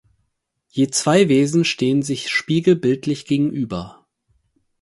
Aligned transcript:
Je 0.69 0.87
zwei 0.89 1.29
Wesen 1.29 1.63
stehen 1.63 2.01
sich 2.01 2.29
spiegelbildlich 2.31 3.25
gegenüber. 3.27 4.07